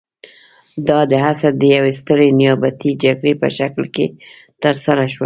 دا 0.87 0.99
د 1.11 1.13
عصر 1.27 1.51
د 1.57 1.63
یوې 1.75 1.93
سترې 1.99 2.27
نیابتي 2.39 2.91
جګړې 3.03 3.33
په 3.41 3.47
شکل 3.57 3.83
کې 3.95 4.05
ترسره 4.63 5.05
شوه. 5.13 5.19